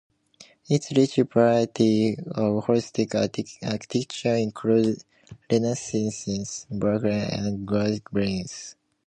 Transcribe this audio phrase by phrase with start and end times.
[0.67, 3.13] Its rich variety of historic
[3.63, 5.05] architecture includes
[5.51, 7.03] Renaissance, Baroque
[7.37, 8.75] and Gothic buildings.